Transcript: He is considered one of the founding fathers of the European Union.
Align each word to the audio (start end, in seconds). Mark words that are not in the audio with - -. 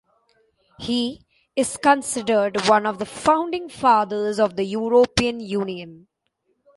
He 0.79 1.27
is 1.55 1.77
considered 1.77 2.67
one 2.67 2.87
of 2.87 2.97
the 2.97 3.05
founding 3.05 3.69
fathers 3.69 4.39
of 4.39 4.55
the 4.55 4.63
European 4.63 5.39
Union. 5.39 6.07